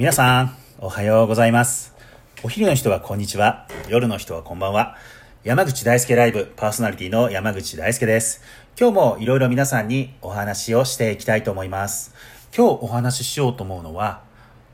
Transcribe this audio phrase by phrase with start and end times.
[0.00, 1.94] 皆さん、おはようございます。
[2.42, 3.68] お昼の人はこんにちは。
[3.90, 4.96] 夜の人はこんばんは。
[5.44, 8.40] 山口大輔ライブパーソナリティの山口大輔です。
[8.80, 12.14] 今日もいろいろ皆さんにお話をしていきたいと思います。
[12.56, 14.22] 今日お話ししようと思うのは、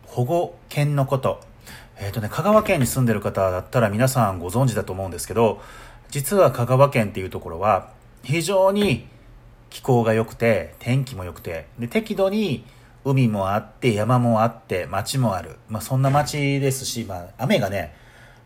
[0.05, 1.41] 保護犬のこと。
[1.99, 5.61] えっ、とね、香川県に住んでる方だったら皆さんご存知だと思うんですけど、
[6.09, 7.91] 実は香川県っていうところは
[8.23, 9.09] 非常に
[9.71, 12.65] 気候が良くて、天気も良くて、で、適度に
[13.07, 15.59] 海もあって、山もあって、町もある。
[15.69, 17.95] まあ、そんな町ですし、まあ、雨がね、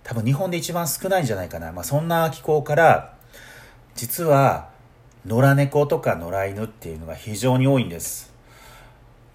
[0.03, 1.73] 多分日本で一番少ないんじゃないかな。
[1.73, 3.15] まあ、そんな気候から、
[3.95, 4.69] 実は、
[5.27, 8.33] 野良猫とか野良犬っていうのが非常に多いんです。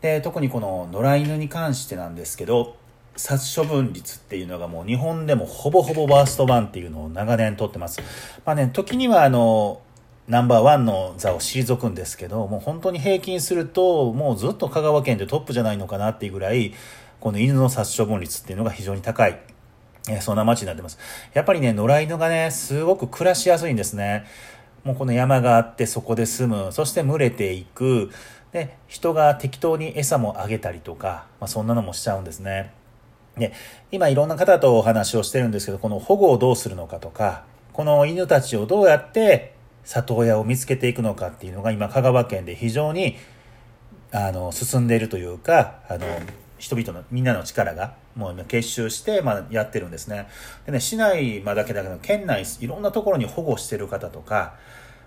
[0.01, 2.76] で、特にこの野良犬に関してなんですけど、
[3.15, 8.01] 殺処分率っていうのがもう日本でもほぼほぼワースト版っていうのを長年取ってます。
[8.45, 9.81] まあね、時にはあの、
[10.27, 16.73] ナンバーワンの座を退くんですけど、もう本当に平均すると、もうずっと香川県でトップじゃないのかなっていうぐらい、
[17.20, 19.39] この犬の殺処分率っていうのが非常に高い。
[20.09, 20.98] えーそんな街になってます。
[21.34, 24.26] やっぱりね、野良犬がね、すごく暮らしやすいんですね。
[24.84, 28.12] もうこの山があってそこで住む、そして群れていく、
[28.51, 32.71] で、人が適当に餌もあげたりとか、まあ、そんなのもしちゃうんですね。
[33.35, 33.51] で、
[33.91, 39.54] 今いろんな方とお話をしてるんですけど、この保護をどうするのかとか、この犬たちをどうやって
[39.85, 43.15] 里親を見つけていくのかっていうのが今香川県で非常に
[44.11, 46.05] あの進んでいるというか、あの、
[46.57, 50.27] 人々のみんなの力がもう今結集して、まあ、やってるんですね。
[50.65, 54.55] でね、市内まだけだけど、県内いろんなところに保護してる方とか、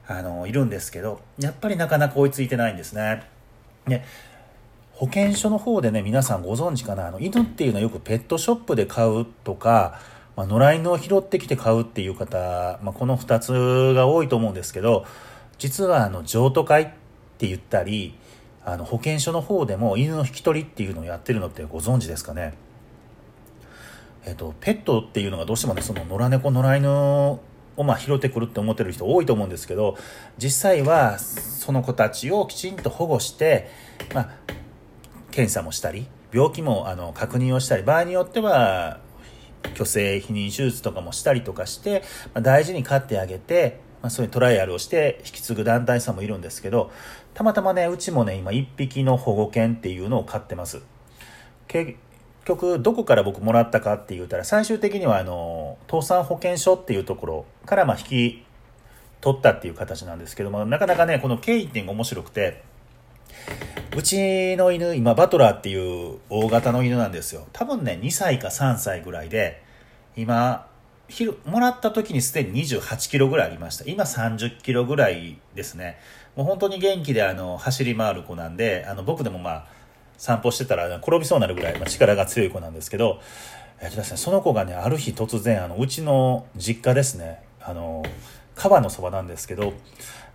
[0.06, 3.24] あの、いるんですけど、やっぱりなかなか追いついてないんですね。
[3.86, 4.04] で、
[4.92, 10.00] 保健所の方でね、皆さんご存知かな、あの、犬っていうのはよくペットショップで買うとか、
[10.38, 15.04] まあ、野良犬を拾ってきて買うっていう方、まあ、この2つが多いと思うんですけど、
[15.58, 16.86] 実はあの、譲渡会っ
[17.38, 18.14] て言ったり、
[18.64, 22.54] あの、保健所の方でも犬の引き取りっていうのをやってるのってご存知ですかね。
[24.26, 27.40] えっと、ペットっていうのがどうしてもね、その野良猫、野良犬を
[27.82, 29.96] まあ拾ってくるって思ってる人多いと思うんですけど、
[30.36, 33.68] 実際はその子たちをきちんと保護して、
[34.14, 34.30] まあ、
[35.32, 39.00] 検査もしたり、病気もあの確認をしたり、場合によっては、
[39.74, 42.02] 虚勢避妊手術とかもしたりとかして、
[42.34, 46.90] まあ、大事に飼ってあげて、まあ、そういうトライアルをして引き継ぐ団体さんもいるんですけど、
[47.34, 50.82] たまたまね、うちもね、今一匹の保護犬っていうのを飼ってます。
[51.66, 51.94] 結
[52.44, 58.44] 局、どこから僕もらったかって言ったら、最終的にはあの、倒産保険所っていうところからまあ引き
[59.20, 62.62] 取ったっていう形なんですけども、なかなかね、この経緯っていうのが面白くて、
[63.96, 67.46] うちの犬、今、バトラーっていう大型の犬なんですよ。
[67.52, 69.62] 多分ね、2歳か3歳ぐらいで、
[70.16, 70.68] 今、
[71.08, 73.84] ひるもらった時にすでに28キロぐらいありました。
[73.86, 75.98] 今30キロぐらいですね。
[76.36, 79.66] もう本当に元気であの走り回る子なんで、あの僕でもまあ
[80.18, 83.20] 散歩してたら転びそうになるぐらい、まあ、力が強い子なんですけど、
[83.80, 88.04] えっとですね、その子がね、ある日突然、あのうちの実家ですね、あの、
[88.54, 89.72] 川のそばなんですけど、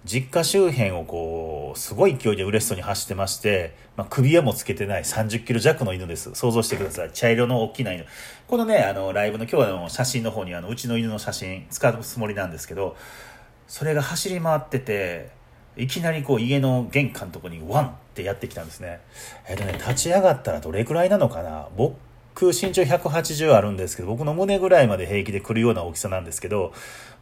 [0.05, 6.35] 実家周辺をこう、すごい勢いで嬉しそうに走ってまして、まあ、首輪もつけてない30キロ弱の犬です。
[6.35, 7.11] 想像してください。
[7.11, 8.05] 茶色の大きな犬。
[8.47, 12.97] このね、あの、ライブの今日の写真の方に、あの、うちの犬の写真使うつもりなんですけど、
[13.67, 15.29] それが走り回ってて、
[15.75, 18.99] いきなりこう家の玄関のとこにワンってやってきたんですね。
[19.47, 21.69] えっとね、立ち上がったらどれくらいなのかな？
[21.75, 21.95] 僕、
[22.41, 26.73] 身長180あるんですけど、僕の胸ぐらいまで平気で来るような大きさなんですけど、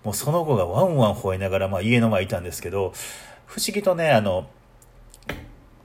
[0.03, 2.93] もうその子がワンワン吠えながら、まあ家の前いたんですけど、
[3.45, 4.47] 不思議とね、あの、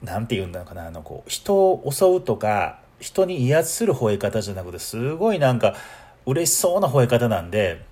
[0.01, 5.75] なんて言うんだろうかな、あの、こう、人を襲うとか、人に威圧する吠え方じゃなくて、すごいなんか、
[6.25, 7.83] 嬉しそうな吠え方なんで、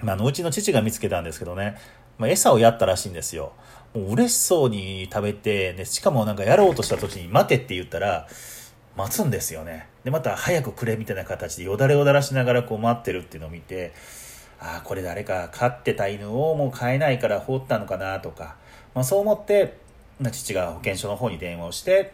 [0.00, 1.76] まあ、あの、うちの父が見つけたんですけどね、
[2.18, 3.52] まあ、餌をやったらしいんですよ。
[3.94, 8.28] もう嬉しそうに食べて、ね、しかもなんかやろうとした時に待てって言ったら、
[9.00, 9.86] 待つんですよね。
[10.04, 13.92] で、また早くくれみたいな形でよだれをだらしながらこう待ってるっていうのを見て、
[14.60, 18.56] ああ、これ誰か飼ってた犬をもう飼えないから放ったのかなとか、
[18.94, 19.78] まあそう思って、
[20.20, 22.12] ま父が保健所の方に電話をして、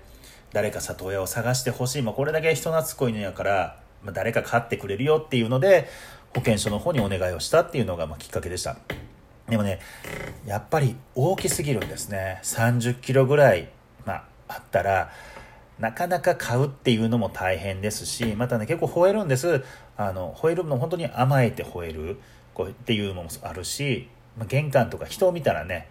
[0.53, 2.03] 誰か里親を探してほしい。
[2.03, 5.89] まあこれだけ人懐っこい犬やから、まあ誰か飼ってくれるよっていうので、
[6.35, 8.77] 保健所の方にお願いをしたっていうのがまきっかけでした。
[9.49, 9.81] でもね、
[10.45, 12.41] やっぱり大きすぎるんですね。
[12.43, 13.69] 30キロぐらい、
[14.05, 15.11] まあ、あったら、
[15.79, 19.63] なかなか買うっていうのも大変ですし、またね、結構吠えるんです。
[19.97, 22.19] あの、吠えるの本当に甘えて吠える
[22.55, 24.09] こうっていうのもあるし、
[24.39, 25.89] ま、玄関とか人を見たらね、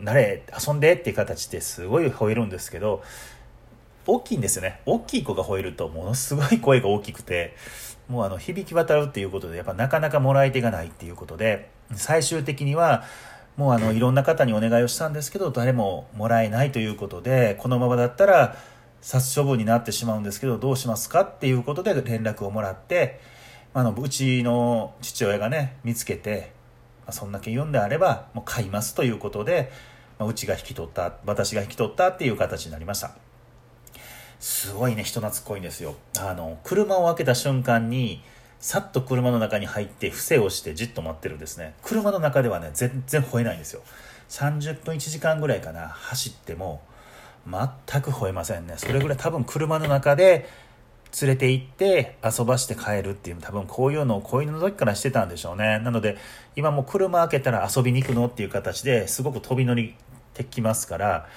[0.00, 3.02] 慣れ、遊んでっていう形ですごい吠えるんですけど、
[4.06, 4.80] 大きいんですよね。
[4.86, 7.54] 大きい子が吠えるとものすごい声が大きくて、
[8.08, 13.04] もうあの響き渡るっていうことで、やっぱなかなかもらい手がないっていうことで、最終的には、
[13.56, 18.56] もうあのいろんな方にお願いをしたんですけど、誰ももらえないということで、このままだったら、
[19.02, 23.20] 殺処分になってしまうんですけどどうしますかっていうことで連絡をもらって
[23.74, 26.52] あのうちの父親がね見つけて、
[27.04, 29.72] まあ、そんだけ言うんであればもう買いますということで、
[30.18, 33.12] まあ、うちが引き取った私が引き取ったっていう形になりました。
[34.38, 35.94] すごいね人懐っこいんですよ。
[36.18, 38.22] あの車を開けた瞬間に
[38.58, 41.74] さっと車の中に入って伏せをしてじっと待ってるんですね。
[41.82, 43.82] 車の中ではね全然吠えないんですよ。
[44.28, 46.82] 30分1時間ぐらいかな走っても
[47.46, 48.74] 全く吠えませんね。
[48.76, 50.48] それぐらい多分車の中で
[51.20, 55.78] 連れて行って遊ばして帰るっていう多分こういうのを子犬の時からしてたんでしょうね。
[55.80, 56.16] なので
[56.56, 59.94] 今も車開けたら遊びに行くのっていう形ですごく飛び乗り
[60.34, 61.28] てきますから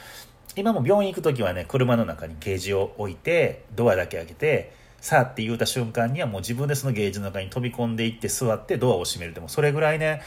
[0.55, 10.21] 今も病院行く時はね車の中にゲージを置いてドアだけ開けてさあって言うた瞬間にはもう自分でそのゲージの中に飛び込んでいって座ってドアを閉めるでもそれぐらいね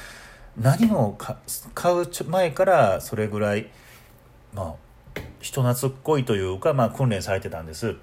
[0.57, 1.19] 何も
[1.75, 3.71] 買う前からそれぐらい
[4.55, 4.88] まあ
[5.41, 7.97] 人懐っこいというか、まあ、訓練されてたんです。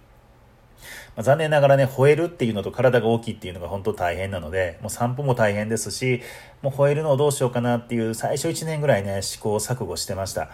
[1.16, 6.22] まあ、残念ながらね、吠えるっていうのと体が大きいっていうのが本当大変なので、もう散歩も大変ですし、
[6.62, 10.50] もう吠えるのをどうしようかなっていう最初1年ぐらいね、試行錯誤してました。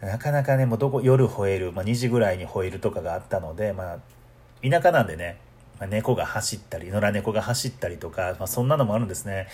[0.00, 3.98] なかなかね、もうどこ、夜吠える、まあ、2時ぐらいに吠えるとかがあったので、まあ、
[4.68, 5.38] 田舎なんでね、
[5.78, 9.48] まあ、猫が走ったり野良猫が走ったりとか、まあ、そんなのもあるんですね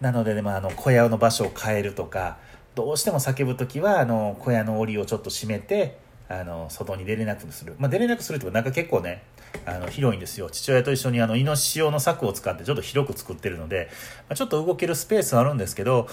[0.00, 2.38] なので、ね、まあ、あの小屋の場所を変えるとか
[2.78, 5.98] どうしても叫ぶ時はあの小屋の檻をちょっと閉めて
[6.28, 9.24] あの外に出れなくする、まあ、出れなくするってなんか結構ね
[9.66, 10.48] あの広いんですよ。
[10.48, 13.88] 父親と一緒にあのイノシシ用の柵を使ってちょっと広く作ってるので、
[14.28, 16.06] まあ、ちょっと動けるスペースはあるんですけど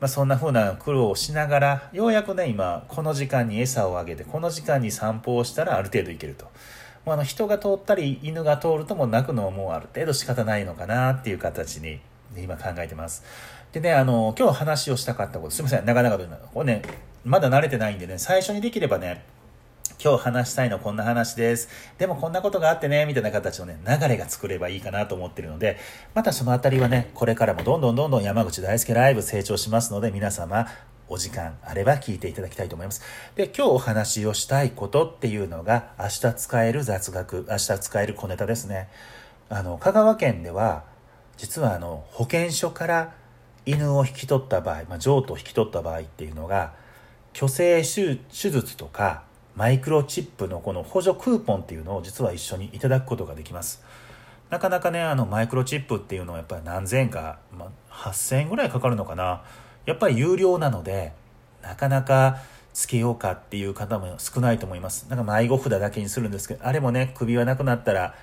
[0.00, 6.46] まあ、そんな風な苦労をしながらようやくね今この時間に餌をあげてこの時間に散歩をしたらある程度いけると。
[7.06, 12.00] もうあの人が通ったり犬が通るともう泣くのはもうある程度仕方ないのかなっていう形に
[12.34, 13.24] で今考えてます。
[13.72, 16.82] でね、あの、今日話をしたかったこと、すいません、長々とこれね、
[17.24, 19.24] まだ慣れてないんでね、最初にできればね、
[20.02, 21.68] 今日話したいのこんな話です。
[21.96, 25.78] でもこんなことがあってね、みたいな形のね、流れが作ればいいかなと思ってるので、
[26.12, 30.66] またそのあたりはね、これからもどんどんどんどん山口大輔ライブ成長しますので、皆様
[31.08, 33.02] お時間あれば聞いていただきたいと思います。
[33.36, 38.88] で、今日お話をしたいことっていうのが、明日使える雑学、明日使える小ネタですね。
[39.50, 40.84] あの、香川県では、
[41.42, 43.14] 実はあの、保健所から
[43.66, 46.72] 犬を引き取った場合、まあ、譲渡を引き取った場合っていうのが、
[47.34, 49.24] 虚勢手術とか、
[49.56, 53.82] マイクロチップのこの補助クーポンっていうのを実は一緒にいただくことができます。
[54.50, 59.42] なかなかね、あの、マイクロチップっていうのはやっぱり何千円か、まあ、8000円ぐらいかかるのかな。
[59.84, 61.12] やっぱり有料なので
[61.60, 62.38] なかなか
[62.72, 68.14] つけようかっていう方も少ないと思いますなんか迷子札だけにするんですけどあれもね首はなくなったら、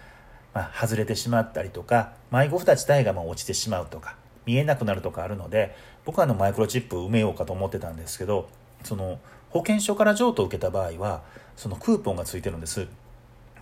[0.53, 4.15] まあ、外れてしまったりとか迷子札自体がもう落ちてしまうとか
[4.45, 5.75] 見えなくなるとかあるので
[6.05, 8.49] 僕はあのマイクロチップ埋めようかと思ってたんですけど
[8.83, 9.19] その
[9.49, 11.21] 保険証から譲渡を受けた場合は
[11.55, 12.87] そのクーポンがついてるんです。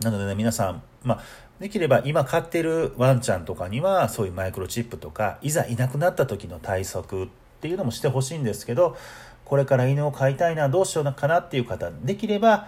[0.02, 1.22] なのでね皆さん、まあ、
[1.60, 7.28] できれば今飼ってるワンちゃんとかにはそういうマイクロチップとかいざいなくなった時の対策っ
[7.62, 8.96] ていうのもしてほしいんですけど
[9.44, 12.68] これから犬を飼いたいなどうしようかなっていう方できれば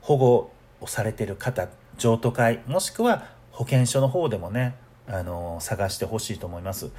[0.00, 4.74] 保護をされてる方譲渡会もしくは保健所の方でもね
[5.06, 6.86] あの探してほしいと思います。
[6.86, 6.92] 本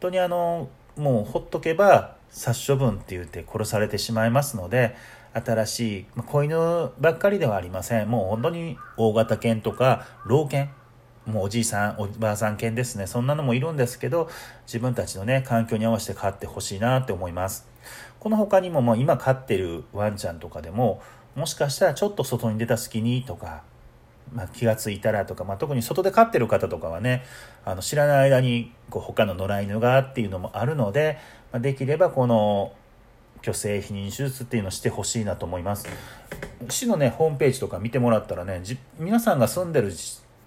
[0.00, 4.96] 当にあのもうほっとけば殺処分って言って殺されてしまいますので
[5.32, 6.56] 新しい子犬
[6.98, 8.10] ばっかりではありません。
[8.10, 10.70] もう本当に大型犬とか老犬
[11.26, 13.06] もうおじいさんおばあさん犬ですね。
[13.06, 14.28] そんなのもいるんですけど
[14.66, 17.68] 自分たちのね環境に合わせて飼ってほしいなって思います。
[18.18, 21.02] この他にももう今飼ってるワンちゃんとかでも
[21.36, 23.62] もしかしたらちょっと外に出た隙にとか、
[24.34, 27.24] まあ、気が付いたらとか、まあ、特に外で飼ってる方とかはね
[27.64, 31.18] あの知らない間にこう他の野良犬がっていうのもあるので、
[31.52, 32.72] まあ、できればこの
[33.42, 35.88] 虚勢避妊手術っていうのをしてほしいなと思います。
[36.68, 38.62] 市のねホームページとか見てもらったらね
[38.98, 39.92] 皆さんが住んでる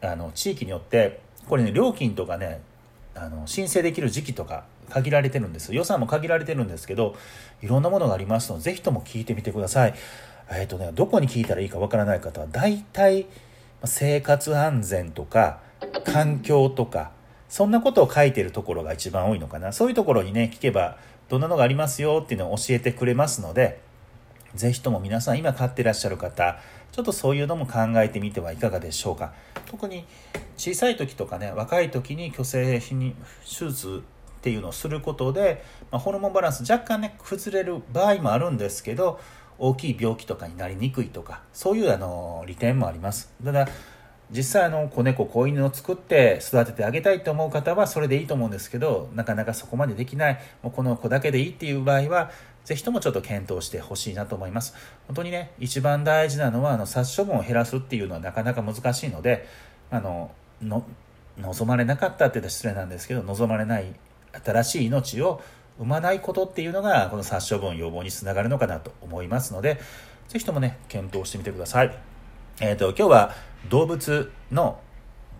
[0.01, 2.61] あの地域によってこれね料金とかね
[3.15, 5.73] あの申請できる時期とか限られてるんです。
[5.73, 7.15] 予算も限られてるんですけど
[7.61, 9.93] いろんなものがありますのでぜひとも聞いてみてください。
[10.51, 13.25] えっ、ー、とねどこに聞いたらいいかわからない方は大体
[13.85, 15.59] 生活安全とか
[16.05, 17.11] 環境とか
[17.49, 19.71] そんなことを書いてるところが一番多いのかな。
[19.73, 20.97] そういうところにね聞けば
[21.29, 23.81] どんなのがありますよっていうのを教えてくれますので
[24.55, 26.59] ぜひとも皆さん今飼ってらっしゃる方
[26.91, 29.33] ちょっとそういうのも考えてみてはいかがでしょうか。
[29.65, 30.05] 特に
[30.57, 34.03] 小さい時とかね若い時に虚勢手術
[34.37, 39.19] っていうのをすることで、まあ、ホルモンバランス若干ね崩れる場合もあるんですけど
[39.57, 43.67] 大きい病気とかになりにくいとかそういうあの利点もありますただ
[44.31, 52.31] 実際あの子猫子犬を作って育ててあげたいと思う方はそれでいいと思うんですけどなかなかそこまでできないもうこの子だけでいいっていう場合は
[52.65, 54.74] ぜひともちょっと検討してほしいなと思います。
[55.07, 59.48] 本当にね、一番大事なのは、あの、殺処分を減らすっていうのはなかなか難しいので、
[59.91, 60.31] あの、
[60.62, 60.86] の
[61.38, 63.93] 望まれなかったって言ったら失礼なんですけど、望まれない
[64.45, 65.41] 新しい命を
[65.77, 69.80] 生まないことっていうのが、この殺処分予防につながるのかなと思いますので、
[70.27, 71.96] ぜひともね、検討してみてください。
[72.60, 73.36] えっ、ー、と、今日は
[73.70, 74.80] 動物の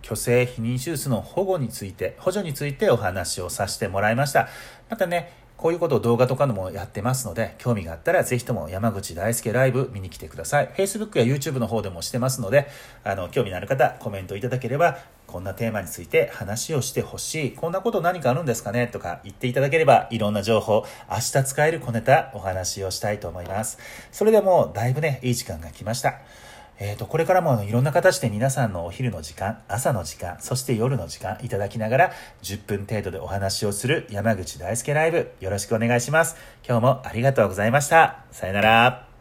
[0.02, 4.48] 虚勢避妊手術の保護について、補助についてお話をさせてもらいました。
[4.90, 10.68] またね、こういうことを動画とかのもやってますので、興味があったらぜひとも山口大輔ライブ見に来てください。
[10.76, 12.68] Facebook や YouTube の方でもしてますので、
[13.02, 17.52] あの、興味のある方、コメントいただければ、こんなテーマについて話をしてほしい。
[17.52, 18.88] こんなこと何かあるんですかね？
[18.88, 23.78] とか言っていただければ、いろんな情報、明日使える小ネタお話をしたいと思います。
[24.12, 26.20] それでもだいぶね、いい時間が来ました。
[26.78, 32.12] えっ、ー、と、これからもいろんな形で皆さんのお昼の時間、朝の時間、そして夜の時間いただきながら
[32.42, 36.36] 10分程度でお話をする山口大輔ライブよろしくお願いします。
[36.66, 38.24] 今日もありがとうございました。
[38.32, 39.13] さよなら。